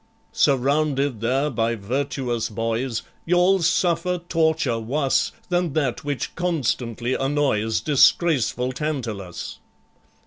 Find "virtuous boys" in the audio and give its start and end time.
1.75-3.03